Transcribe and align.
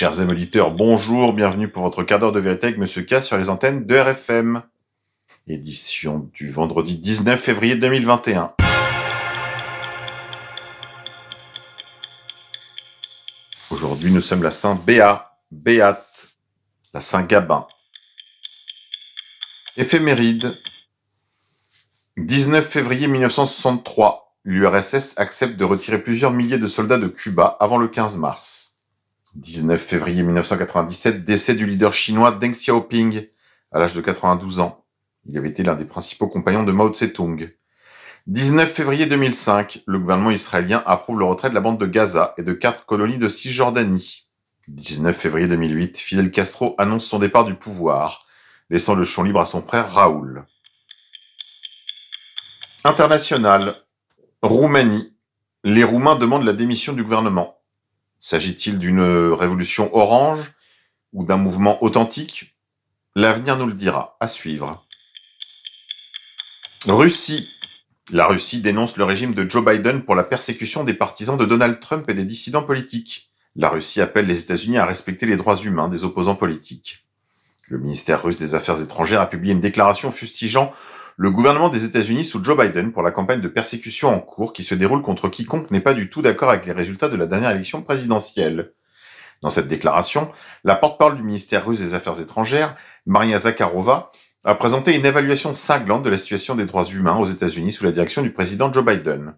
Chers 0.00 0.20
auditeurs, 0.20 0.70
bonjour, 0.70 1.32
bienvenue 1.32 1.66
pour 1.66 1.82
votre 1.82 2.04
quart 2.04 2.20
d'heure 2.20 2.30
de 2.30 2.38
vérité 2.38 2.68
avec 2.68 2.78
Monsieur 2.78 3.02
K 3.02 3.20
sur 3.20 3.36
les 3.36 3.50
antennes 3.50 3.84
de 3.84 3.96
RFM. 3.96 4.62
Édition 5.48 6.30
du 6.34 6.52
vendredi 6.52 6.96
19 6.98 7.40
février 7.40 7.74
2021. 7.74 8.52
Aujourd'hui, 13.72 14.12
nous 14.12 14.20
sommes 14.20 14.44
la 14.44 14.52
Saint 14.52 14.76
Béat, 14.76 15.32
la 16.94 17.00
Saint 17.00 17.24
Gabin. 17.24 17.66
Éphéméride. 19.76 20.56
19 22.18 22.64
février 22.64 23.08
1963, 23.08 24.36
l'URSS 24.44 25.14
accepte 25.16 25.56
de 25.56 25.64
retirer 25.64 26.00
plusieurs 26.00 26.30
milliers 26.30 26.58
de 26.58 26.68
soldats 26.68 26.98
de 26.98 27.08
Cuba 27.08 27.56
avant 27.58 27.78
le 27.78 27.88
15 27.88 28.16
mars. 28.16 28.67
19 29.38 29.80
février 29.80 30.24
1997, 30.24 31.24
décès 31.24 31.54
du 31.54 31.64
leader 31.64 31.92
chinois 31.92 32.32
Deng 32.32 32.50
Xiaoping 32.50 33.28
à 33.70 33.78
l'âge 33.78 33.94
de 33.94 34.00
92 34.00 34.58
ans. 34.58 34.84
Il 35.26 35.38
avait 35.38 35.48
été 35.48 35.62
l'un 35.62 35.76
des 35.76 35.84
principaux 35.84 36.26
compagnons 36.26 36.64
de 36.64 36.72
Mao 36.72 36.92
Tse-tung. 36.92 37.54
19 38.26 38.68
février 38.68 39.06
2005, 39.06 39.84
le 39.86 40.00
gouvernement 40.00 40.32
israélien 40.32 40.82
approuve 40.86 41.20
le 41.20 41.24
retrait 41.24 41.50
de 41.50 41.54
la 41.54 41.60
bande 41.60 41.78
de 41.78 41.86
Gaza 41.86 42.34
et 42.36 42.42
de 42.42 42.52
quatre 42.52 42.84
colonies 42.84 43.18
de 43.18 43.28
Cisjordanie. 43.28 44.26
19 44.66 45.16
février 45.16 45.46
2008, 45.46 45.98
Fidel 45.98 46.32
Castro 46.32 46.74
annonce 46.76 47.06
son 47.06 47.20
départ 47.20 47.44
du 47.44 47.54
pouvoir, 47.54 48.26
laissant 48.70 48.96
le 48.96 49.04
champ 49.04 49.22
libre 49.22 49.40
à 49.40 49.46
son 49.46 49.62
frère 49.62 49.92
Raoul. 49.92 50.46
International. 52.82 53.76
Roumanie. 54.42 55.14
Les 55.62 55.84
Roumains 55.84 56.16
demandent 56.16 56.44
la 56.44 56.52
démission 56.54 56.92
du 56.92 57.04
gouvernement. 57.04 57.57
S'agit-il 58.20 58.78
d'une 58.78 59.00
révolution 59.32 59.94
orange 59.94 60.52
ou 61.12 61.24
d'un 61.24 61.36
mouvement 61.36 61.82
authentique? 61.82 62.56
L'avenir 63.14 63.56
nous 63.56 63.66
le 63.66 63.74
dira. 63.74 64.16
À 64.20 64.28
suivre. 64.28 64.84
Russie. 66.86 67.48
La 68.10 68.26
Russie 68.26 68.60
dénonce 68.60 68.96
le 68.96 69.04
régime 69.04 69.34
de 69.34 69.48
Joe 69.48 69.64
Biden 69.64 70.02
pour 70.02 70.14
la 70.14 70.24
persécution 70.24 70.82
des 70.82 70.94
partisans 70.94 71.36
de 71.36 71.44
Donald 71.44 71.80
Trump 71.80 72.08
et 72.08 72.14
des 72.14 72.24
dissidents 72.24 72.62
politiques. 72.62 73.30
La 73.54 73.68
Russie 73.68 74.00
appelle 74.00 74.26
les 74.26 74.40
États-Unis 74.40 74.78
à 74.78 74.86
respecter 74.86 75.26
les 75.26 75.36
droits 75.36 75.56
humains 75.56 75.88
des 75.88 76.04
opposants 76.04 76.36
politiques. 76.36 77.04
Le 77.68 77.78
ministère 77.78 78.22
russe 78.22 78.38
des 78.38 78.54
Affaires 78.54 78.80
étrangères 78.80 79.20
a 79.20 79.26
publié 79.28 79.52
une 79.52 79.60
déclaration 79.60 80.10
fustigeant 80.10 80.72
le 81.20 81.32
gouvernement 81.32 81.68
des 81.68 81.84
États-Unis 81.84 82.24
sous 82.24 82.44
Joe 82.44 82.56
Biden 82.56 82.92
pour 82.92 83.02
la 83.02 83.10
campagne 83.10 83.40
de 83.40 83.48
persécution 83.48 84.08
en 84.08 84.20
cours 84.20 84.52
qui 84.52 84.62
se 84.62 84.76
déroule 84.76 85.02
contre 85.02 85.28
quiconque 85.28 85.72
n'est 85.72 85.80
pas 85.80 85.92
du 85.92 86.10
tout 86.10 86.22
d'accord 86.22 86.48
avec 86.48 86.64
les 86.64 86.72
résultats 86.72 87.08
de 87.08 87.16
la 87.16 87.26
dernière 87.26 87.50
élection 87.50 87.82
présidentielle. 87.82 88.72
Dans 89.42 89.50
cette 89.50 89.66
déclaration, 89.66 90.30
la 90.62 90.76
porte-parole 90.76 91.16
du 91.16 91.24
ministère 91.24 91.66
russe 91.66 91.80
des 91.80 91.94
Affaires 91.94 92.20
étrangères, 92.20 92.76
Maria 93.04 93.40
Zakharova, 93.40 94.12
a 94.44 94.54
présenté 94.54 94.94
une 94.94 95.04
évaluation 95.04 95.54
cinglante 95.54 96.04
de 96.04 96.10
la 96.10 96.18
situation 96.18 96.54
des 96.54 96.66
droits 96.66 96.84
humains 96.84 97.16
aux 97.16 97.26
États-Unis 97.26 97.72
sous 97.72 97.84
la 97.84 97.90
direction 97.90 98.22
du 98.22 98.32
président 98.32 98.72
Joe 98.72 98.84
Biden. 98.84 99.34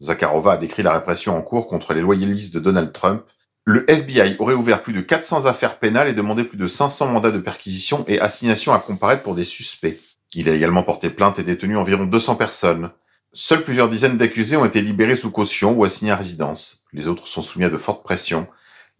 Zakharova 0.00 0.52
a 0.52 0.56
décrit 0.56 0.82
la 0.82 0.94
répression 0.94 1.36
en 1.36 1.42
cours 1.42 1.66
contre 1.66 1.92
les 1.92 2.00
loyalistes 2.00 2.54
de 2.54 2.60
Donald 2.60 2.94
Trump. 2.94 3.24
Le 3.66 3.84
FBI 3.90 4.36
aurait 4.38 4.54
ouvert 4.54 4.82
plus 4.82 4.94
de 4.94 5.02
400 5.02 5.44
affaires 5.44 5.78
pénales 5.78 6.08
et 6.08 6.14
demandé 6.14 6.44
plus 6.44 6.56
de 6.56 6.66
500 6.66 7.08
mandats 7.08 7.30
de 7.30 7.38
perquisition 7.40 8.06
et 8.08 8.18
assignation 8.18 8.72
à 8.72 8.78
comparaître 8.78 9.22
pour 9.22 9.34
des 9.34 9.44
suspects. 9.44 9.98
Il 10.32 10.48
a 10.48 10.54
également 10.54 10.84
porté 10.84 11.10
plainte 11.10 11.38
et 11.38 11.42
détenu 11.42 11.76
environ 11.76 12.04
200 12.04 12.36
personnes. 12.36 12.90
Seules 13.32 13.64
plusieurs 13.64 13.88
dizaines 13.88 14.16
d'accusés 14.16 14.56
ont 14.56 14.64
été 14.64 14.80
libérés 14.80 15.16
sous 15.16 15.30
caution 15.30 15.72
ou 15.72 15.84
assignés 15.84 16.12
à 16.12 16.16
résidence. 16.16 16.84
Les 16.92 17.08
autres 17.08 17.26
sont 17.26 17.42
soumis 17.42 17.64
à 17.64 17.70
de 17.70 17.76
fortes 17.76 18.04
pressions. 18.04 18.46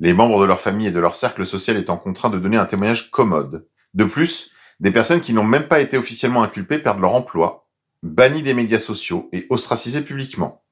Les 0.01 0.13
membres 0.13 0.41
de 0.41 0.47
leur 0.47 0.61
famille 0.61 0.89
et 0.89 0.93
de 0.93 0.99
leur 0.99 1.15
cercle 1.15 1.47
social 1.47 1.77
étant 1.77 1.97
contraints 1.97 2.31
de 2.31 2.39
donner 2.39 2.57
un 2.57 2.67
témoignage 2.67 3.11
commode. 3.11 3.67
De 3.95 4.05
plus, 4.05 4.51
des 4.81 4.91
personnes 4.91 5.21
qui 5.21 5.33
n'ont 5.33 5.45
même 5.45 5.69
pas 5.69 5.81
été 5.81 5.99
officiellement 5.99 6.43
inculpées 6.43 6.79
perdent 6.79 7.01
leur 7.01 7.15
emploi, 7.15 7.69
bannies 8.03 8.43
des 8.43 8.55
médias 8.55 8.79
sociaux 8.79 9.29
et 9.33 9.47
ostracisées 9.51 10.03
publiquement. 10.03 10.63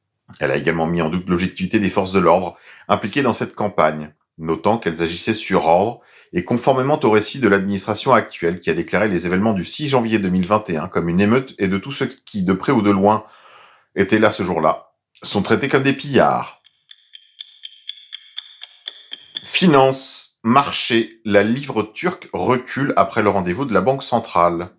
Elle 0.40 0.50
a 0.50 0.56
également 0.56 0.86
mis 0.86 1.02
en 1.02 1.08
doute 1.08 1.28
l'objectivité 1.28 1.78
des 1.78 1.90
forces 1.90 2.12
de 2.12 2.20
l'ordre 2.20 2.56
impliquées 2.88 3.22
dans 3.22 3.32
cette 3.32 3.54
campagne, 3.54 4.12
notant 4.38 4.78
qu'elles 4.78 5.02
agissaient 5.02 5.34
sur 5.34 5.66
ordre 5.66 6.00
et 6.32 6.44
conformément 6.44 7.00
au 7.02 7.10
récit 7.10 7.40
de 7.40 7.48
l'administration 7.48 8.12
actuelle 8.12 8.60
qui 8.60 8.70
a 8.70 8.74
déclaré 8.74 9.08
les 9.08 9.26
événements 9.26 9.54
du 9.54 9.64
6 9.64 9.88
janvier 9.88 10.18
2021 10.18 10.88
comme 10.88 11.08
une 11.08 11.20
émeute 11.20 11.54
et 11.58 11.68
de 11.68 11.78
tous 11.78 11.92
ceux 11.92 12.06
qui, 12.26 12.42
de 12.42 12.52
près 12.52 12.72
ou 12.72 12.82
de 12.82 12.90
loin, 12.90 13.24
étaient 13.96 14.18
là 14.18 14.30
ce 14.30 14.42
jour-là, 14.42 14.92
sont 15.22 15.42
traités 15.42 15.68
comme 15.68 15.82
des 15.82 15.92
pillards. 15.92 16.60
Finance, 19.42 20.38
marché, 20.42 21.20
la 21.24 21.42
livre 21.42 21.82
turque 21.82 22.28
recule 22.32 22.92
après 22.96 23.22
le 23.22 23.30
rendez-vous 23.30 23.64
de 23.64 23.74
la 23.74 23.80
Banque 23.80 24.02
centrale. 24.02 24.70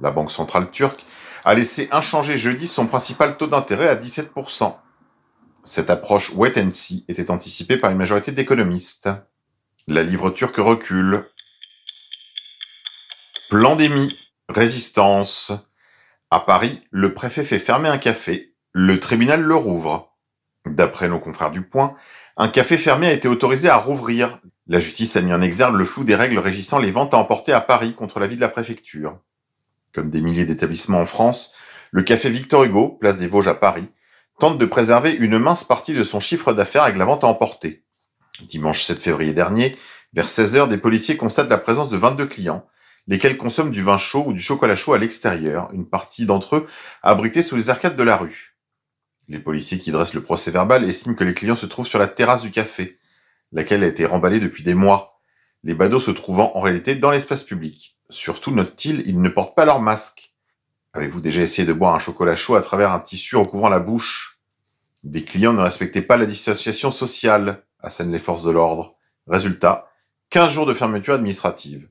La 0.00 0.10
Banque 0.10 0.30
centrale 0.30 0.70
turque 0.70 1.04
a 1.44 1.54
laissé 1.54 1.88
inchangé 1.92 2.36
jeudi 2.38 2.66
son 2.66 2.86
principal 2.86 3.36
taux 3.36 3.46
d'intérêt 3.46 3.88
à 3.88 3.94
17%. 3.94 4.74
Cette 5.62 5.90
approche 5.90 6.32
wait 6.34 6.58
and 6.58 6.72
see 6.72 7.04
était 7.08 7.30
anticipée 7.30 7.76
par 7.76 7.90
une 7.90 7.98
majorité 7.98 8.32
d'économistes. 8.32 9.08
La 9.88 10.02
livre 10.02 10.30
turque 10.30 10.56
recule. 10.56 11.26
Pandémie, 13.50 14.18
résistance. 14.48 15.52
À 16.32 16.40
Paris, 16.40 16.82
le 16.90 17.14
préfet 17.14 17.44
fait 17.44 17.60
fermer 17.60 17.88
un 17.88 17.98
café. 17.98 18.56
Le 18.72 18.98
tribunal 18.98 19.42
le 19.42 19.54
rouvre. 19.54 20.16
D'après 20.64 21.08
nos 21.08 21.20
confrères 21.20 21.52
du 21.52 21.62
Point, 21.62 21.94
un 22.36 22.48
café 22.48 22.78
fermé 22.78 23.06
a 23.06 23.12
été 23.12 23.28
autorisé 23.28 23.68
à 23.68 23.76
rouvrir. 23.76 24.40
La 24.66 24.80
justice 24.80 25.14
a 25.14 25.20
mis 25.20 25.32
en 25.32 25.40
exergue 25.40 25.76
le 25.76 25.84
flou 25.84 26.02
des 26.02 26.16
règles 26.16 26.40
régissant 26.40 26.80
les 26.80 26.90
ventes 26.90 27.14
à 27.14 27.18
emporter 27.18 27.52
à 27.52 27.60
Paris 27.60 27.94
contre 27.94 28.18
l'avis 28.18 28.34
de 28.34 28.40
la 28.40 28.48
préfecture. 28.48 29.20
Comme 29.94 30.10
des 30.10 30.20
milliers 30.20 30.46
d'établissements 30.46 31.00
en 31.00 31.06
France, 31.06 31.54
le 31.92 32.02
café 32.02 32.28
Victor 32.28 32.64
Hugo, 32.64 32.88
place 32.88 33.18
des 33.18 33.28
Vosges 33.28 33.46
à 33.46 33.54
Paris, 33.54 33.86
tente 34.40 34.58
de 34.58 34.66
préserver 34.66 35.12
une 35.12 35.38
mince 35.38 35.62
partie 35.62 35.94
de 35.94 36.02
son 36.02 36.18
chiffre 36.18 36.52
d'affaires 36.52 36.82
avec 36.82 36.96
la 36.96 37.04
vente 37.04 37.22
à 37.22 37.28
emporter. 37.28 37.85
Dimanche 38.42 38.82
7 38.82 38.98
février 38.98 39.32
dernier, 39.32 39.76
vers 40.12 40.28
16h, 40.28 40.68
des 40.68 40.78
policiers 40.78 41.16
constatent 41.16 41.50
la 41.50 41.58
présence 41.58 41.88
de 41.88 41.96
22 41.96 42.26
clients, 42.26 42.66
lesquels 43.06 43.36
consomment 43.36 43.70
du 43.70 43.82
vin 43.82 43.98
chaud 43.98 44.24
ou 44.26 44.32
du 44.32 44.40
chocolat 44.40 44.76
chaud 44.76 44.94
à 44.94 44.98
l'extérieur, 44.98 45.70
une 45.72 45.88
partie 45.88 46.26
d'entre 46.26 46.56
eux 46.56 46.66
abrités 47.02 47.42
sous 47.42 47.56
les 47.56 47.70
arcades 47.70 47.96
de 47.96 48.02
la 48.02 48.16
rue. 48.16 48.56
Les 49.28 49.38
policiers 49.38 49.78
qui 49.78 49.90
dressent 49.90 50.14
le 50.14 50.22
procès 50.22 50.50
verbal 50.50 50.88
estiment 50.88 51.14
que 51.14 51.24
les 51.24 51.34
clients 51.34 51.56
se 51.56 51.66
trouvent 51.66 51.86
sur 51.86 51.98
la 51.98 52.08
terrasse 52.08 52.42
du 52.42 52.50
café, 52.50 52.98
laquelle 53.52 53.82
a 53.82 53.88
été 53.88 54.06
remballée 54.06 54.40
depuis 54.40 54.62
des 54.62 54.74
mois, 54.74 55.20
les 55.64 55.74
badauds 55.74 56.00
se 56.00 56.10
trouvant 56.10 56.52
en 56.56 56.60
réalité 56.60 56.94
dans 56.94 57.10
l'espace 57.10 57.42
public. 57.42 57.96
Surtout, 58.08 58.52
note-t-il, 58.52 59.02
ils 59.06 59.20
ne 59.20 59.28
portent 59.28 59.56
pas 59.56 59.64
leur 59.64 59.80
masque. 59.80 60.32
Avez-vous 60.92 61.20
déjà 61.20 61.42
essayé 61.42 61.66
de 61.66 61.72
boire 61.72 61.94
un 61.94 61.98
chocolat 61.98 62.36
chaud 62.36 62.54
à 62.54 62.62
travers 62.62 62.92
un 62.92 63.00
tissu 63.00 63.36
recouvrant 63.36 63.68
la 63.68 63.80
bouche? 63.80 64.38
Des 65.02 65.24
clients 65.24 65.52
ne 65.52 65.60
respectaient 65.60 66.02
pas 66.02 66.16
la 66.16 66.26
distanciation 66.26 66.90
sociale 66.90 67.65
assènent 67.80 68.12
les 68.12 68.18
forces 68.18 68.44
de 68.44 68.50
l'ordre. 68.50 68.96
Résultat, 69.26 69.90
15 70.30 70.52
jours 70.52 70.66
de 70.66 70.74
fermeture 70.74 71.14
administrative. 71.14 71.88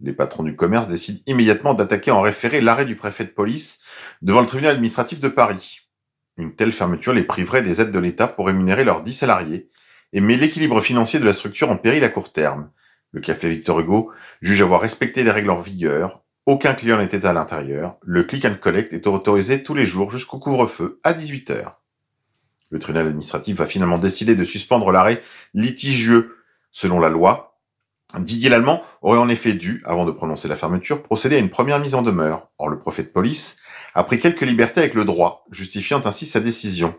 Les 0.00 0.12
patrons 0.12 0.42
du 0.42 0.56
commerce 0.56 0.88
décident 0.88 1.20
immédiatement 1.26 1.74
d'attaquer 1.74 2.10
en 2.10 2.20
référé 2.20 2.60
l'arrêt 2.60 2.84
du 2.84 2.96
préfet 2.96 3.24
de 3.24 3.30
police 3.30 3.82
devant 4.22 4.40
le 4.40 4.46
tribunal 4.46 4.74
administratif 4.74 5.20
de 5.20 5.28
Paris. 5.28 5.80
Une 6.36 6.54
telle 6.54 6.72
fermeture 6.72 7.14
les 7.14 7.22
priverait 7.22 7.62
des 7.62 7.80
aides 7.80 7.92
de 7.92 7.98
l'État 7.98 8.28
pour 8.28 8.46
rémunérer 8.46 8.84
leurs 8.84 9.02
10 9.02 9.12
salariés 9.12 9.70
et 10.12 10.20
met 10.20 10.36
l'équilibre 10.36 10.80
financier 10.80 11.18
de 11.18 11.24
la 11.24 11.32
structure 11.32 11.70
en 11.70 11.76
péril 11.76 12.04
à 12.04 12.10
court 12.10 12.32
terme. 12.32 12.70
Le 13.12 13.20
café 13.20 13.48
Victor 13.48 13.80
Hugo 13.80 14.12
juge 14.42 14.60
avoir 14.60 14.82
respecté 14.82 15.22
les 15.22 15.30
règles 15.30 15.50
en 15.50 15.60
vigueur. 15.60 16.22
Aucun 16.44 16.74
client 16.74 16.98
n'était 16.98 17.24
à 17.24 17.32
l'intérieur. 17.32 17.96
Le 18.02 18.22
click 18.22 18.44
and 18.44 18.56
collect 18.60 18.92
est 18.92 19.06
autorisé 19.06 19.62
tous 19.62 19.74
les 19.74 19.86
jours 19.86 20.10
jusqu'au 20.10 20.38
couvre-feu 20.38 21.00
à 21.02 21.14
18 21.14 21.50
heures. 21.50 21.82
Le 22.70 22.78
tribunal 22.78 23.06
administratif 23.06 23.56
va 23.56 23.66
finalement 23.66 23.98
décider 23.98 24.34
de 24.34 24.44
suspendre 24.44 24.90
l'arrêt 24.90 25.22
litigieux. 25.54 26.36
Selon 26.72 27.00
la 27.00 27.08
loi, 27.08 27.56
Didier 28.18 28.50
Lallemand 28.50 28.82
aurait 29.02 29.18
en 29.18 29.28
effet 29.28 29.54
dû, 29.54 29.82
avant 29.84 30.04
de 30.04 30.10
prononcer 30.10 30.48
la 30.48 30.56
fermeture, 30.56 31.02
procéder 31.02 31.36
à 31.36 31.38
une 31.38 31.50
première 31.50 31.80
mise 31.80 31.94
en 31.94 32.02
demeure. 32.02 32.48
Or, 32.58 32.68
le 32.68 32.78
préfet 32.78 33.02
de 33.02 33.08
police 33.08 33.58
a 33.94 34.04
pris 34.04 34.20
quelques 34.20 34.42
libertés 34.42 34.80
avec 34.80 34.94
le 34.94 35.04
droit, 35.04 35.44
justifiant 35.50 36.00
ainsi 36.04 36.26
sa 36.26 36.40
décision. 36.40 36.94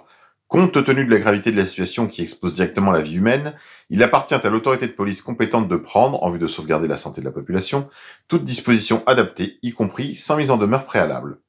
Compte 0.48 0.84
tenu 0.84 1.06
de 1.06 1.12
la 1.12 1.20
gravité 1.20 1.52
de 1.52 1.58
la 1.58 1.66
situation 1.66 2.08
qui 2.08 2.22
expose 2.22 2.54
directement 2.54 2.92
la 2.92 3.02
vie 3.02 3.16
humaine, 3.16 3.54
il 3.90 4.02
appartient 4.02 4.34
à 4.34 4.50
l'autorité 4.50 4.88
de 4.88 4.94
police 4.94 5.22
compétente 5.22 5.68
de 5.68 5.76
prendre, 5.76 6.24
en 6.24 6.30
vue 6.30 6.40
de 6.40 6.48
sauvegarder 6.48 6.88
la 6.88 6.98
santé 6.98 7.20
de 7.20 7.26
la 7.26 7.32
population, 7.32 7.90
toute 8.30 8.46
disposition 8.46 9.04
adaptée, 9.08 9.60
y 9.62 9.74
compris 9.74 10.16
sans 10.16 10.38
mise 10.38 10.52
en 10.52 10.58
demeure 10.58 10.86
préalable. 10.86 11.40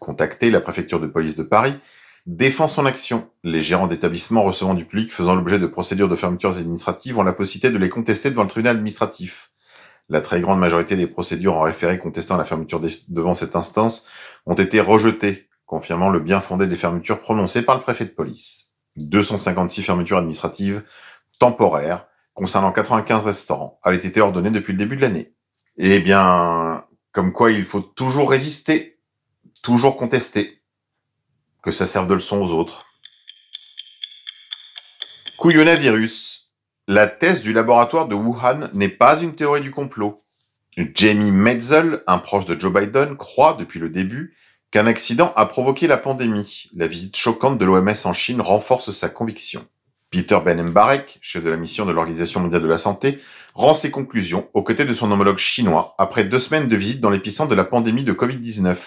Contacter 0.00 0.50
la 0.50 0.60
préfecture 0.60 1.00
de 1.00 1.06
police 1.06 1.36
de 1.36 1.42
Paris 1.42 1.74
défend 2.28 2.68
son 2.68 2.84
action. 2.84 3.30
Les 3.42 3.62
gérants 3.62 3.86
d'établissements 3.86 4.42
recevant 4.42 4.74
du 4.74 4.84
public 4.84 5.12
faisant 5.12 5.34
l'objet 5.34 5.58
de 5.58 5.66
procédures 5.66 6.10
de 6.10 6.14
fermeture 6.14 6.50
administratives 6.50 7.18
ont 7.18 7.22
la 7.22 7.32
possibilité 7.32 7.70
de 7.70 7.78
les 7.78 7.88
contester 7.88 8.28
devant 8.28 8.42
le 8.42 8.50
tribunal 8.50 8.76
administratif. 8.76 9.50
La 10.10 10.20
très 10.20 10.42
grande 10.42 10.60
majorité 10.60 10.94
des 10.94 11.06
procédures 11.06 11.56
en 11.56 11.62
référé 11.62 11.98
contestant 11.98 12.36
la 12.36 12.44
fermeture 12.44 12.80
devant 13.08 13.34
cette 13.34 13.56
instance 13.56 14.06
ont 14.44 14.54
été 14.54 14.78
rejetées, 14.78 15.48
confirmant 15.64 16.10
le 16.10 16.20
bien 16.20 16.42
fondé 16.42 16.66
des 16.66 16.76
fermetures 16.76 17.20
prononcées 17.20 17.62
par 17.62 17.76
le 17.76 17.82
préfet 17.82 18.04
de 18.04 18.10
police. 18.10 18.72
256 18.96 19.82
fermetures 19.82 20.18
administratives 20.18 20.82
temporaires 21.38 22.06
concernant 22.34 22.72
95 22.72 23.24
restaurants 23.24 23.80
avaient 23.82 23.96
été 23.96 24.20
ordonnées 24.20 24.50
depuis 24.50 24.72
le 24.72 24.78
début 24.78 24.96
de 24.96 25.00
l'année. 25.00 25.32
Eh 25.78 26.00
bien, 26.00 26.84
comme 27.12 27.32
quoi 27.32 27.52
il 27.52 27.64
faut 27.64 27.80
toujours 27.80 28.30
résister, 28.30 28.98
toujours 29.62 29.96
contester, 29.96 30.57
que 31.68 31.74
ça 31.74 31.84
serve 31.84 32.08
de 32.08 32.14
leçon 32.14 32.40
aux 32.40 32.50
autres. 32.50 32.86
Couillonavirus. 35.36 36.50
La 36.86 37.06
thèse 37.06 37.42
du 37.42 37.52
laboratoire 37.52 38.08
de 38.08 38.14
Wuhan 38.14 38.70
n'est 38.72 38.88
pas 38.88 39.20
une 39.20 39.34
théorie 39.34 39.60
du 39.60 39.70
complot. 39.70 40.24
Jamie 40.94 41.30
Metzel, 41.30 42.02
un 42.06 42.16
proche 42.16 42.46
de 42.46 42.58
Joe 42.58 42.72
Biden, 42.72 43.18
croit 43.18 43.52
depuis 43.52 43.80
le 43.80 43.90
début 43.90 44.34
qu'un 44.70 44.86
accident 44.86 45.34
a 45.36 45.44
provoqué 45.44 45.86
la 45.86 45.98
pandémie. 45.98 46.70
La 46.74 46.86
visite 46.86 47.18
choquante 47.18 47.58
de 47.58 47.66
l'OMS 47.66 48.06
en 48.06 48.14
Chine 48.14 48.40
renforce 48.40 48.90
sa 48.92 49.10
conviction. 49.10 49.66
Peter 50.10 50.38
Ben 50.42 50.72
chef 51.20 51.44
de 51.44 51.50
la 51.50 51.58
mission 51.58 51.84
de 51.84 51.92
l'Organisation 51.92 52.40
mondiale 52.40 52.62
de 52.62 52.66
la 52.66 52.78
santé, 52.78 53.20
rend 53.52 53.74
ses 53.74 53.90
conclusions 53.90 54.48
aux 54.54 54.62
côtés 54.62 54.86
de 54.86 54.94
son 54.94 55.12
homologue 55.12 55.36
chinois 55.36 55.94
après 55.98 56.24
deux 56.24 56.38
semaines 56.38 56.68
de 56.68 56.76
visite 56.76 57.02
dans 57.02 57.10
l'épicentre 57.10 57.50
de 57.50 57.54
la 57.54 57.64
pandémie 57.64 58.04
de 58.04 58.14
Covid-19. 58.14 58.78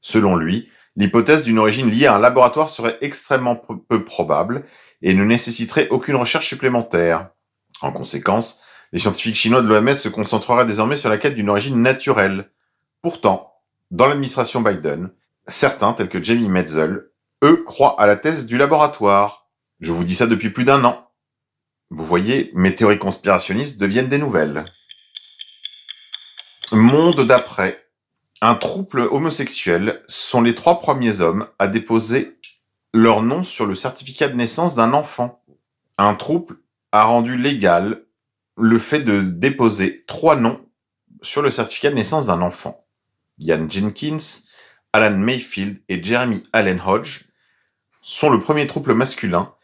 Selon 0.00 0.36
lui, 0.36 0.70
l'hypothèse 0.96 1.42
d'une 1.42 1.58
origine 1.58 1.90
liée 1.90 2.06
à 2.06 2.14
un 2.14 2.20
laboratoire 2.20 2.70
serait 2.70 2.98
extrêmement 3.00 3.56
peu 3.56 4.04
probable 4.04 4.64
et 5.02 5.14
ne 5.14 5.24
nécessiterait 5.24 5.88
aucune 5.88 6.16
recherche 6.16 6.48
supplémentaire. 6.48 7.30
En 7.82 7.92
conséquence, 7.92 8.60
les 8.92 9.00
scientifiques 9.00 9.36
chinois 9.36 9.60
de 9.60 9.68
l'OMS 9.68 9.94
se 9.94 10.08
concentreraient 10.08 10.66
désormais 10.66 10.96
sur 10.96 11.10
la 11.10 11.18
quête 11.18 11.34
d'une 11.34 11.50
origine 11.50 11.82
naturelle. 11.82 12.50
Pourtant, 13.02 13.52
dans 13.90 14.06
l'administration 14.06 14.60
Biden, 14.60 15.10
certains, 15.46 15.92
tels 15.92 16.08
que 16.08 16.22
Jamie 16.22 16.48
Metzel, 16.48 17.10
eux 17.42 17.64
croient 17.64 18.00
à 18.00 18.06
la 18.06 18.16
thèse 18.16 18.46
du 18.46 18.56
laboratoire. 18.56 19.48
Je 19.80 19.92
vous 19.92 20.04
dis 20.04 20.14
ça 20.14 20.26
depuis 20.26 20.50
plus 20.50 20.64
d'un 20.64 20.84
an. 20.84 21.10
Vous 21.90 22.04
voyez, 22.04 22.50
mes 22.54 22.74
théories 22.74 22.98
conspirationnistes 22.98 23.78
deviennent 23.78 24.08
des 24.08 24.18
nouvelles. 24.18 24.64
Monde 26.72 27.26
d'après. 27.26 27.83
Un 28.46 28.56
trouble 28.56 29.00
homosexuel 29.00 30.02
sont 30.06 30.42
les 30.42 30.54
trois 30.54 30.78
premiers 30.78 31.22
hommes 31.22 31.48
à 31.58 31.66
déposer 31.66 32.36
leur 32.92 33.22
nom 33.22 33.42
sur 33.42 33.64
le 33.64 33.74
certificat 33.74 34.28
de 34.28 34.34
naissance 34.34 34.74
d'un 34.74 34.92
enfant. 34.92 35.42
Un 35.96 36.14
trouble 36.14 36.58
a 36.92 37.04
rendu 37.04 37.38
légal 37.38 38.04
le 38.58 38.78
fait 38.78 39.00
de 39.00 39.22
déposer 39.22 40.04
trois 40.06 40.36
noms 40.36 40.60
sur 41.22 41.40
le 41.40 41.50
certificat 41.50 41.88
de 41.88 41.94
naissance 41.94 42.26
d'un 42.26 42.42
enfant. 42.42 42.84
Ian 43.38 43.66
Jenkins, 43.66 44.42
Alan 44.92 45.16
Mayfield 45.16 45.80
et 45.88 46.04
Jeremy 46.04 46.44
Allen 46.52 46.82
Hodge 46.86 47.24
sont 48.02 48.28
le 48.28 48.40
premier 48.40 48.66
trouble 48.66 48.92
masculin 48.92 49.54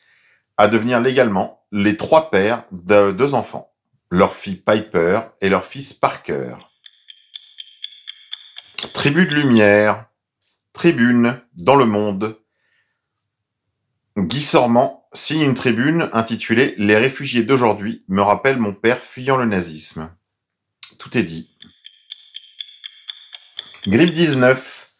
à 0.57 0.69
devenir 0.69 1.03
légalement 1.03 1.67
les 1.71 1.99
trois 1.99 2.31
pères 2.31 2.65
de 2.73 3.13
deux 3.13 3.35
enfants, 3.35 3.75
leur 4.09 4.35
fille 4.35 4.57
Piper 4.57 5.21
et 5.43 5.51
leur 5.51 5.67
fils 5.67 5.93
Parker. 5.93 6.55
Tribu 8.89 9.27
de 9.27 9.35
lumière, 9.35 10.07
tribune 10.73 11.39
dans 11.55 11.77
le 11.77 11.85
monde. 11.85 12.39
Guy 14.17 14.43
Sormand 14.43 15.07
signe 15.13 15.43
une 15.43 15.55
tribune 15.55 16.09
intitulée 16.15 16.75
Les 16.79 16.97
réfugiés 16.97 17.43
d'aujourd'hui 17.43 18.05
me 18.09 18.23
rappellent 18.23 18.59
mon 18.59 18.73
père 18.73 18.99
fuyant 18.99 19.37
le 19.37 19.45
nazisme. 19.45 20.11
Tout 20.99 21.19
est 21.19 21.23
dit. 21.23 21.51
Grippe 23.87 24.13
19. 24.13 24.91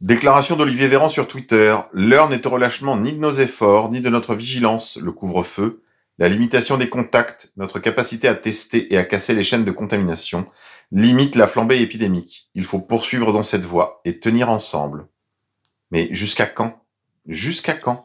Déclaration 0.00 0.56
d'Olivier 0.56 0.88
Véran 0.88 1.08
sur 1.08 1.28
Twitter. 1.28 1.76
L'heure 1.92 2.28
n'est 2.28 2.44
au 2.44 2.50
relâchement 2.50 2.96
ni 2.96 3.12
de 3.12 3.18
nos 3.18 3.32
efforts, 3.32 3.92
ni 3.92 4.00
de 4.00 4.10
notre 4.10 4.34
vigilance. 4.34 4.96
Le 4.96 5.12
couvre-feu, 5.12 5.84
la 6.18 6.28
limitation 6.28 6.76
des 6.76 6.88
contacts, 6.88 7.52
notre 7.56 7.78
capacité 7.78 8.26
à 8.26 8.34
tester 8.34 8.92
et 8.92 8.98
à 8.98 9.04
casser 9.04 9.32
les 9.32 9.44
chaînes 9.44 9.64
de 9.64 9.70
contamination, 9.70 10.46
limite 10.92 11.36
la 11.36 11.48
flambée 11.48 11.80
épidémique. 11.80 12.48
Il 12.54 12.64
faut 12.64 12.78
poursuivre 12.78 13.32
dans 13.32 13.42
cette 13.42 13.64
voie 13.64 14.00
et 14.04 14.20
tenir 14.20 14.50
ensemble. 14.50 15.06
Mais 15.90 16.08
jusqu'à 16.14 16.46
quand? 16.46 16.84
Jusqu'à 17.26 17.74
quand? 17.74 18.02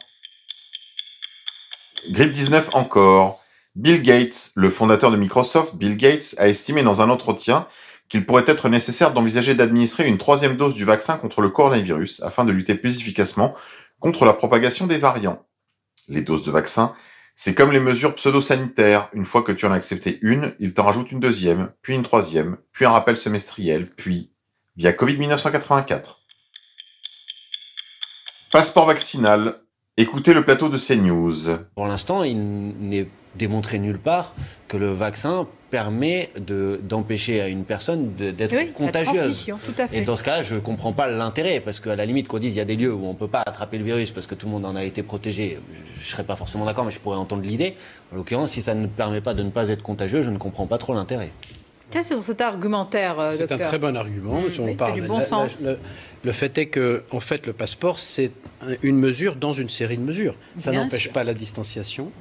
Grippe 2.09 2.31
19 2.31 2.69
encore. 2.73 3.43
Bill 3.75 4.01
Gates, 4.01 4.51
le 4.55 4.69
fondateur 4.69 5.11
de 5.11 5.17
Microsoft, 5.17 5.75
Bill 5.75 5.97
Gates, 5.97 6.33
a 6.37 6.47
estimé 6.47 6.81
dans 6.81 7.01
un 7.01 7.09
entretien 7.09 7.67
qu'il 8.09 8.25
pourrait 8.25 8.45
être 8.47 8.69
nécessaire 8.69 9.13
d'envisager 9.13 9.53
d'administrer 9.53 10.07
une 10.07 10.17
troisième 10.17 10.55
dose 10.55 10.73
du 10.73 10.85
vaccin 10.85 11.17
contre 11.17 11.41
le 11.41 11.49
coronavirus 11.49 12.23
afin 12.23 12.45
de 12.45 12.51
lutter 12.51 12.75
plus 12.75 12.99
efficacement 12.99 13.53
contre 13.99 14.23
la 14.23 14.33
propagation 14.33 14.87
des 14.87 14.97
variants. 14.97 15.45
Les 16.07 16.21
doses 16.21 16.43
de 16.43 16.51
vaccin 16.51 16.95
c'est 17.39 17.53
comme 17.53 17.71
les 17.71 17.79
mesures 17.79 18.15
pseudo-sanitaires. 18.15 19.09
Une 19.13 19.23
fois 19.23 19.43
que 19.43 19.51
tu 19.51 19.67
en 19.67 19.71
as 19.71 19.75
accepté 19.75 20.17
une, 20.23 20.55
il 20.59 20.73
t'en 20.73 20.83
rajoute 20.83 21.11
une 21.11 21.19
deuxième, 21.19 21.69
puis 21.83 21.93
une 21.93 22.01
troisième, 22.01 22.57
puis 22.73 22.83
un 22.83 22.89
rappel 22.89 23.15
semestriel, 23.15 23.87
puis 23.91 24.31
via 24.75 24.91
Covid 24.91 25.17
1984. 25.17 26.19
Passeport 28.51 28.87
vaccinal. 28.87 29.59
Écoutez 29.97 30.33
le 30.33 30.43
plateau 30.43 30.67
de 30.67 30.79
CNews. 30.79 31.59
Pour 31.75 31.85
l'instant, 31.85 32.23
il 32.23 32.39
n'est 32.39 33.07
démontré 33.37 33.79
nulle 33.79 33.99
part 33.99 34.35
que 34.67 34.77
le 34.77 34.91
vaccin 34.91 35.47
permet 35.69 36.29
de 36.39 36.79
d'empêcher 36.81 37.41
à 37.41 37.47
une 37.47 37.63
personne 37.63 38.13
d'être 38.15 38.73
contagieuse. 38.73 39.47
Et 39.91 40.01
dans 40.01 40.15
ce 40.15 40.23
cas-là, 40.23 40.41
je 40.41 40.55
ne 40.55 40.59
comprends 40.59 40.93
pas 40.93 41.07
l'intérêt, 41.07 41.59
parce 41.59 41.79
qu'à 41.79 41.95
la 41.95 42.05
limite 42.05 42.27
qu'on 42.27 42.39
dise 42.39 42.53
il 42.53 42.57
y 42.57 42.61
a 42.61 42.65
des 42.65 42.75
lieux 42.75 42.93
où 42.93 43.05
on 43.05 43.13
ne 43.13 43.17
peut 43.17 43.27
pas 43.27 43.43
attraper 43.45 43.77
le 43.77 43.83
virus 43.83 44.11
parce 44.11 44.27
que 44.27 44.35
tout 44.35 44.47
le 44.47 44.53
monde 44.53 44.65
en 44.65 44.75
a 44.75 44.83
été 44.83 45.03
protégé, 45.03 45.59
je 45.93 45.99
ne 45.99 46.03
serais 46.03 46.23
pas 46.23 46.35
forcément 46.35 46.65
d'accord, 46.65 46.85
mais 46.85 46.91
je 46.91 46.99
pourrais 46.99 47.17
entendre 47.17 47.43
l'idée. 47.43 47.75
En 48.13 48.15
l'occurrence, 48.15 48.51
si 48.51 48.61
ça 48.61 48.73
ne 48.73 48.87
permet 48.87 49.21
pas 49.21 49.33
de 49.33 49.43
ne 49.43 49.49
pas 49.49 49.69
être 49.69 49.83
contagieux, 49.83 50.21
je 50.21 50.29
ne 50.29 50.37
comprends 50.37 50.67
pas 50.67 50.77
trop 50.77 50.93
l'intérêt. 50.93 51.31
Tiens, 51.89 52.03
sur 52.03 52.21
cet 52.21 52.41
argumentaire, 52.41 53.17
euh, 53.19 53.33
C'est 53.37 53.51
un 53.51 53.57
très 53.57 53.79
bon 53.79 53.95
argument. 53.95 54.41
Mmh, 54.41 54.59
on 54.59 54.75
parle. 54.75 55.01
Du 55.01 55.07
bon 55.07 55.21
sens. 55.21 55.51
Le, 56.23 56.31
fait 56.33 56.57
est 56.57 56.65
que, 56.65 57.03
en 57.11 57.21
fait, 57.21 57.47
le 57.47 57.53
passeport, 57.53 57.99
c'est 57.99 58.33
une 58.83 58.97
mesure 58.97 59.35
dans 59.35 59.53
une 59.53 59.69
série 59.69 59.97
de 59.97 60.01
mesures. 60.01 60.35
Ça 60.57 60.71
n'empêche 60.71 61.11
pas 61.11 61.23
la 61.23 61.33
distanciation. 61.33 62.11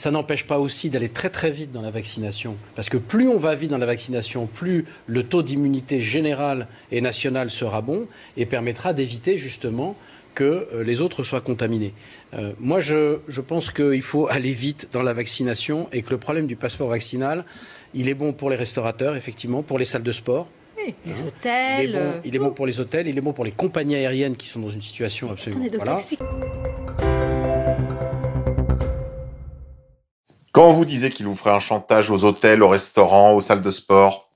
Ça 0.00 0.10
n'empêche 0.10 0.46
pas 0.46 0.58
aussi 0.58 0.88
d'aller 0.88 1.10
très 1.10 1.28
très 1.28 1.50
vite 1.50 1.72
dans 1.72 1.82
la 1.82 1.90
vaccination, 1.90 2.56
parce 2.74 2.88
que 2.88 2.96
plus 2.96 3.28
on 3.28 3.38
va 3.38 3.54
vite 3.54 3.70
dans 3.70 3.76
la 3.76 3.84
vaccination, 3.84 4.46
plus 4.46 4.86
le 5.06 5.24
taux 5.24 5.42
d'immunité 5.42 6.00
générale 6.00 6.68
et 6.90 7.02
nationale 7.02 7.50
sera 7.50 7.82
bon 7.82 8.06
et 8.38 8.46
permettra 8.46 8.94
d'éviter 8.94 9.36
justement 9.36 9.96
que 10.34 10.68
euh, 10.72 10.84
les 10.84 11.02
autres 11.02 11.22
soient 11.22 11.42
contaminés. 11.42 11.92
Euh, 12.32 12.54
moi, 12.58 12.80
je, 12.80 13.18
je 13.28 13.42
pense 13.42 13.70
qu'il 13.70 14.00
faut 14.00 14.26
aller 14.26 14.52
vite 14.52 14.88
dans 14.90 15.02
la 15.02 15.12
vaccination 15.12 15.86
et 15.92 16.00
que 16.00 16.12
le 16.12 16.18
problème 16.18 16.46
du 16.46 16.56
passeport 16.56 16.88
vaccinal, 16.88 17.44
il 17.92 18.08
est 18.08 18.14
bon 18.14 18.32
pour 18.32 18.48
les 18.48 18.56
restaurateurs, 18.56 19.16
effectivement, 19.16 19.62
pour 19.62 19.78
les 19.78 19.84
salles 19.84 20.02
de 20.02 20.12
sport. 20.12 20.48
Oui, 20.78 20.94
les 21.04 21.12
hein 21.12 21.24
hôtels. 21.26 21.90
Il 21.90 21.94
est, 21.94 21.98
bon, 21.98 22.12
il 22.24 22.36
est 22.36 22.38
bon, 22.38 22.50
pour 22.52 22.64
les 22.66 22.80
hôtels, 22.80 23.06
il 23.06 23.18
est 23.18 23.20
bon 23.20 23.34
pour 23.34 23.44
les 23.44 23.52
compagnies 23.52 23.96
aériennes 23.96 24.38
qui 24.38 24.48
sont 24.48 24.60
dans 24.60 24.70
une 24.70 24.80
situation 24.80 25.30
absolument. 25.30 25.66
voilà. 25.76 26.00
Quand 30.60 30.74
vous 30.74 30.84
disait 30.84 31.10
qu'il 31.10 31.24
vous 31.24 31.36
ferait 31.36 31.54
un 31.54 31.58
chantage 31.58 32.10
aux 32.10 32.22
hôtels, 32.22 32.62
aux 32.62 32.68
restaurants, 32.68 33.32
aux 33.32 33.40
salles 33.40 33.62
de 33.62 33.70
sport, 33.70 34.30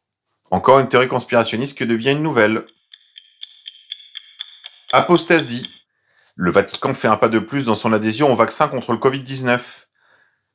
encore 0.50 0.78
une 0.78 0.88
théorie 0.88 1.06
conspirationniste 1.06 1.76
que 1.76 1.84
devient 1.84 2.12
une 2.12 2.22
nouvelle. 2.22 2.64
Apostasie. 4.90 5.68
Le 6.34 6.50
Vatican 6.50 6.94
fait 6.94 7.08
un 7.08 7.18
pas 7.18 7.28
de 7.28 7.38
plus 7.38 7.66
dans 7.66 7.74
son 7.74 7.92
adhésion 7.92 8.32
au 8.32 8.36
vaccin 8.36 8.68
contre 8.68 8.92
le 8.92 8.98
Covid-19. 8.98 9.60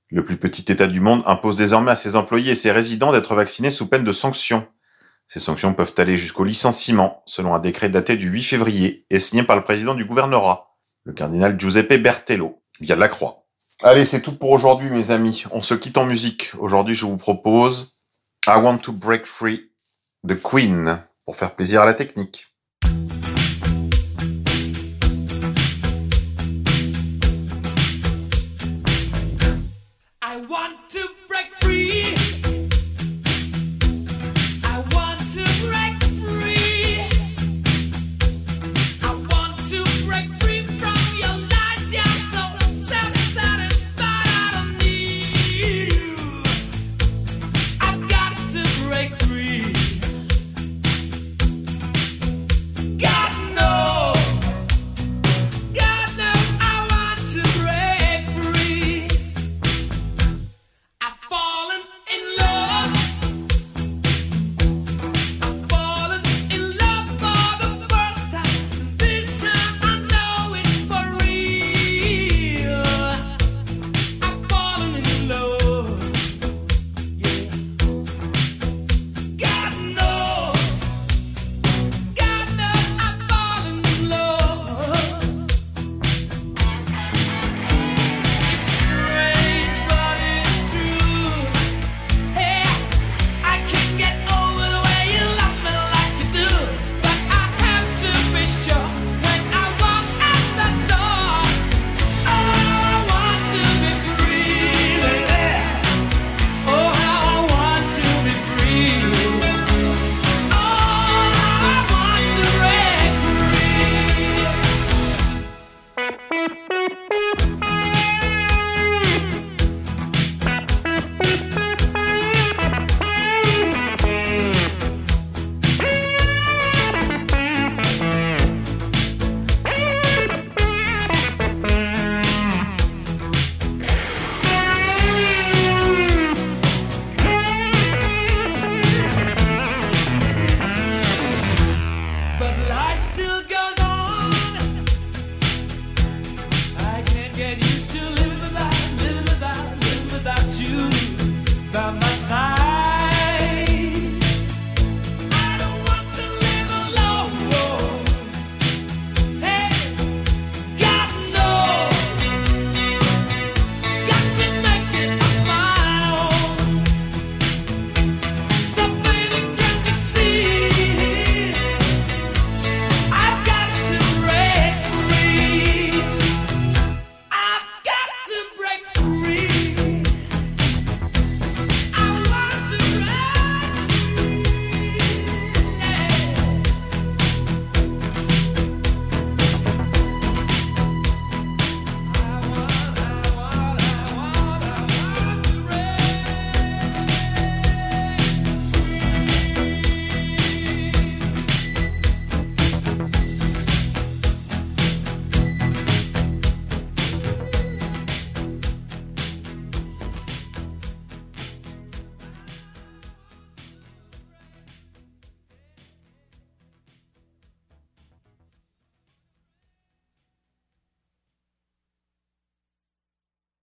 Le 0.09 0.25
plus 0.25 0.37
petit 0.37 0.71
État 0.71 0.87
du 0.87 1.01
monde 1.01 1.21
impose 1.27 1.57
désormais 1.57 1.91
à 1.91 1.95
ses 1.95 2.15
employés 2.15 2.53
et 2.53 2.55
ses 2.55 2.71
résidents 2.71 3.11
d'être 3.11 3.35
vaccinés 3.35 3.69
sous 3.69 3.87
peine 3.87 4.03
de 4.03 4.11
sanctions. 4.11 4.67
Ces 5.27 5.39
sanctions 5.39 5.75
peuvent 5.75 5.93
aller 5.97 6.17
jusqu'au 6.17 6.45
licenciement, 6.45 7.21
selon 7.27 7.53
un 7.53 7.59
décret 7.59 7.89
daté 7.89 8.17
du 8.17 8.27
8 8.27 8.41
février 8.41 9.05
et 9.11 9.19
signé 9.19 9.43
par 9.43 9.55
le 9.55 9.63
président 9.63 9.93
du 9.93 10.05
gouvernorat, 10.05 10.75
le 11.03 11.13
cardinal 11.13 11.59
Giuseppe 11.59 12.01
Bertello, 12.01 12.59
via 12.79 12.95
la 12.95 13.07
Croix. 13.07 13.38
Allez, 13.81 14.03
c'est 14.03 14.19
tout 14.19 14.35
pour 14.35 14.51
aujourd'hui, 14.51 14.89
mes 14.89 15.09
amis. 15.09 15.45
On 15.51 15.61
se 15.61 15.73
quitte 15.73 15.97
en 15.97 16.05
musique. 16.05 16.51
Aujourd'hui, 16.59 16.95
je 16.95 17.05
vous 17.05 17.15
propose 17.15 17.95
I 18.45 18.57
Want 18.57 18.79
to 18.79 18.91
Break 18.91 19.25
Free 19.25 19.71
de 20.25 20.33
Queen 20.33 21.01
pour 21.25 21.37
faire 21.37 21.55
plaisir 21.55 21.83
à 21.83 21.85
la 21.85 21.93
technique. 21.93 22.47
I 30.21 30.45
want 30.49 30.75
to 30.89 30.99
break 31.29 31.47
free. 31.61 32.38